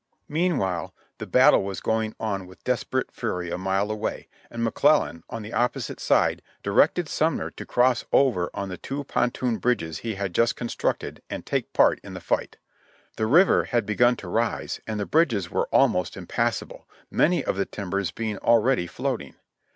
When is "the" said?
1.19-1.27, 5.43-5.53, 8.69-8.77, 12.15-12.19, 13.17-13.27, 14.99-15.05, 17.55-17.67